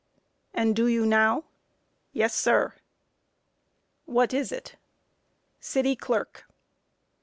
Q. 0.13 0.21
And 0.55 0.75
do 0.75 0.87
you 0.87 1.05
now? 1.05 1.37
A. 1.41 1.43
Yes, 2.11 2.33
sir. 2.33 2.69
Q. 2.73 2.81
What 4.05 4.33
is 4.33 4.51
it? 4.51 4.73
A. 4.73 5.63
City 5.63 5.95
Clerk. 5.95 6.45